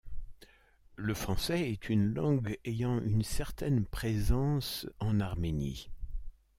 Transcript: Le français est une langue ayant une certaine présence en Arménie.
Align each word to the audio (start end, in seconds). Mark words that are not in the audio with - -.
Le 0.95 1.13
français 1.13 1.69
est 1.69 1.87
une 1.87 2.11
langue 2.15 2.57
ayant 2.65 2.99
une 3.03 3.21
certaine 3.21 3.85
présence 3.85 4.87
en 4.99 5.19
Arménie. 5.19 5.89